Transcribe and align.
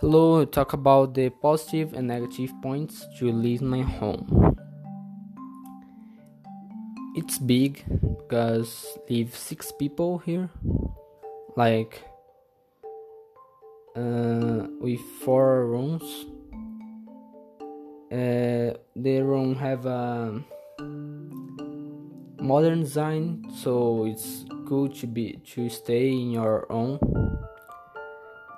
Hello, 0.00 0.44
talk 0.44 0.74
about 0.74 1.14
the 1.14 1.28
positive 1.28 1.92
and 1.92 2.06
negative 2.06 2.52
points 2.62 3.04
to 3.18 3.32
live 3.32 3.62
my 3.62 3.82
home. 3.82 4.54
It's 7.16 7.40
big 7.40 7.82
because 8.16 8.96
live 9.10 9.34
six 9.34 9.72
people 9.72 10.18
here, 10.18 10.50
like 11.56 12.00
uh, 13.96 14.70
with 14.78 15.00
four 15.24 15.66
rooms. 15.66 16.26
Uh, 18.12 18.78
the 18.94 19.20
room 19.26 19.56
have 19.56 19.84
a 19.84 20.40
modern 22.40 22.82
design, 22.82 23.44
so 23.52 24.04
it's 24.06 24.44
good 24.64 24.94
to 24.94 25.08
be 25.08 25.42
to 25.54 25.68
stay 25.68 26.12
in 26.12 26.30
your 26.30 26.70
own 26.70 27.00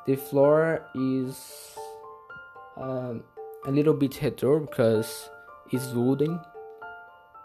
the 0.07 0.17
floor 0.17 0.87
is 0.95 1.77
um, 2.77 3.23
a 3.67 3.71
little 3.71 3.95
bit 3.95 4.21
retro 4.23 4.61
because 4.61 5.29
it's 5.71 5.93
wooden. 5.93 6.41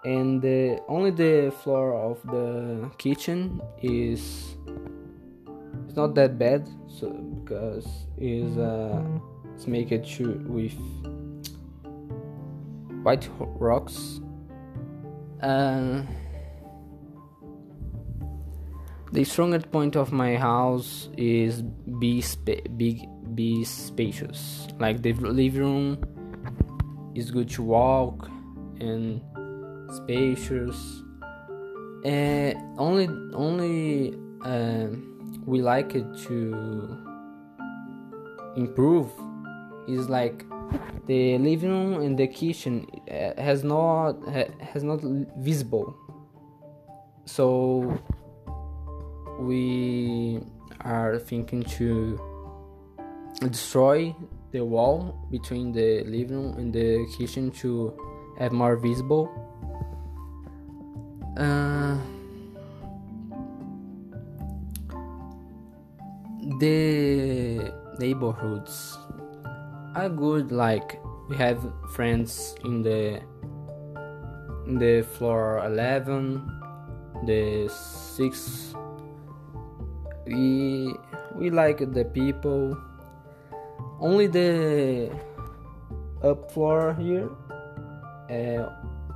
And 0.03 0.41
the, 0.41 0.79
only 0.87 1.09
the 1.09 1.51
floor 1.63 1.95
of 1.95 2.21
the 2.27 2.91
kitchen 2.97 3.59
is 3.81 4.55
it's 5.87 5.95
not 5.95 6.13
that 6.15 6.37
bad 6.37 6.69
so 6.87 7.09
because 7.09 7.87
is 8.17 8.57
uh, 8.57 9.01
it's 9.55 9.65
made 9.65 9.91
it 9.91 10.05
with 10.47 10.75
white 13.03 13.29
rocks. 13.39 14.19
Uh, 15.41 16.01
the 19.15 19.23
strongest 19.23 19.71
point 19.71 19.95
of 19.95 20.11
my 20.11 20.35
house 20.35 21.07
is 21.17 21.61
be 21.99 22.21
big, 22.75 23.07
be 23.34 23.63
spacious. 23.63 24.67
Like 24.77 25.01
the 25.01 25.13
living 25.13 25.62
room 25.62 27.13
is 27.15 27.31
good 27.31 27.49
to 27.51 27.63
walk 27.63 28.27
and 28.81 29.21
spacious. 29.95 31.01
And 32.03 32.57
only, 32.77 33.07
only 33.34 34.20
uh, 34.43 34.87
we 35.45 35.62
like 35.62 35.95
it 35.95 36.05
to 36.27 36.97
improve 38.57 39.09
is 39.87 40.09
like 40.09 40.43
the 41.07 41.37
living 41.37 41.70
room 41.70 42.01
and 42.01 42.20
the 42.20 42.27
kitchen 42.27 42.85
uh, 43.09 43.41
has 43.41 43.63
not 43.63 44.13
has 44.73 44.84
not 44.84 44.99
visible 45.37 45.95
so 47.25 47.97
we 49.39 50.39
are 50.81 51.19
thinking 51.19 51.63
to 51.63 52.19
destroy 53.41 54.15
the 54.51 54.63
wall 54.63 55.27
between 55.31 55.71
the 55.71 56.03
living 56.05 56.37
room 56.37 56.57
and 56.57 56.73
the 56.73 57.05
kitchen 57.17 57.51
to 57.51 57.93
have 58.39 58.51
more 58.51 58.77
visible. 58.77 59.29
Uh, 61.37 61.97
the 66.59 67.73
neighborhoods 68.00 68.97
are 69.95 70.09
good 70.09 70.51
like 70.51 71.01
we 71.29 71.35
have 71.35 71.59
friends 71.91 72.56
in 72.63 72.81
the 72.81 73.19
in 74.67 74.78
the 74.78 75.01
floor 75.01 75.63
11 75.66 76.41
the 77.25 77.67
6 77.67 78.75
we 80.25 80.94
we 81.35 81.50
like 81.50 81.79
the 81.94 82.06
people. 82.06 82.78
Only 84.00 84.28
the 84.28 85.12
up 86.23 86.51
floor 86.51 86.94
here 87.00 87.30
uh, 88.30 88.69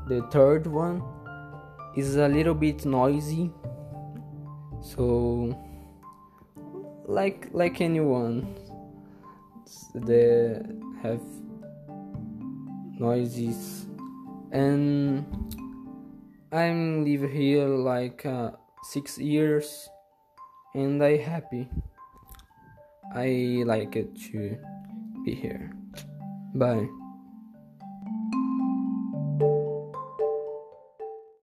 the 0.08 0.22
third 0.30 0.68
one 0.68 1.02
is 1.96 2.16
a 2.16 2.28
little 2.28 2.53
bit 2.53 2.86
noisy. 2.86 3.52
So 4.81 5.58
like 7.06 7.50
like 7.52 7.81
anyone 7.81 8.56
they 9.96 10.62
have 11.02 11.22
noises. 13.00 13.86
And 14.52 15.26
i'm 16.52 17.06
live 17.06 17.30
here 17.30 17.68
like 17.68 18.26
uh, 18.26 18.50
six 18.81 19.20
years 19.20 19.88
and 20.74 21.03
I 21.03 21.18
happy. 21.18 21.69
I 23.13 23.63
like 23.66 23.96
it 23.96 24.16
to 24.31 24.57
be 25.25 25.34
here. 25.34 25.72
Bye. 26.53 26.88